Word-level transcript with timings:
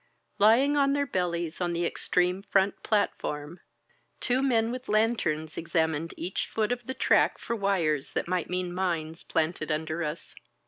Lying 0.39 0.75
on 0.77 0.93
their 0.93 1.05
bellies 1.05 1.61
on 1.61 1.73
the 1.73 1.85
ex 1.85 2.09
treme 2.09 2.43
front 2.47 2.81
platform, 2.81 3.59
two 4.19 4.41
men 4.41 4.71
with 4.71 4.89
lanterns 4.89 5.57
examined 5.59 6.15
each 6.17 6.47
foot 6.47 6.71
of 6.71 6.87
the 6.87 6.95
track 6.95 7.37
for 7.37 7.55
wires 7.55 8.13
that 8.13 8.27
might 8.27 8.49
mean 8.49 8.73
mines 8.73 9.21
planted 9.21 9.71
under 9.71 10.03
us. 10.03 10.33